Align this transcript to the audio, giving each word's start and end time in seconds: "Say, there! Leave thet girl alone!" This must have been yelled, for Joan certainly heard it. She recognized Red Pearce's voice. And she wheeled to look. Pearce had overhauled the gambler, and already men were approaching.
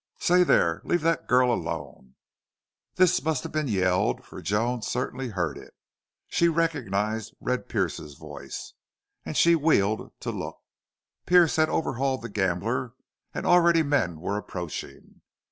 "Say, 0.17 0.43
there! 0.43 0.81
Leave 0.83 1.03
thet 1.03 1.27
girl 1.27 1.53
alone!" 1.53 2.15
This 2.95 3.21
must 3.21 3.43
have 3.43 3.51
been 3.51 3.67
yelled, 3.67 4.25
for 4.25 4.41
Joan 4.41 4.81
certainly 4.81 5.27
heard 5.29 5.59
it. 5.59 5.75
She 6.27 6.47
recognized 6.49 7.35
Red 7.39 7.69
Pearce's 7.69 8.15
voice. 8.15 8.73
And 9.27 9.37
she 9.37 9.53
wheeled 9.53 10.11
to 10.21 10.31
look. 10.31 10.57
Pearce 11.27 11.57
had 11.57 11.69
overhauled 11.69 12.23
the 12.23 12.29
gambler, 12.29 12.93
and 13.31 13.45
already 13.45 13.83
men 13.83 14.19
were 14.19 14.37
approaching. 14.39 15.21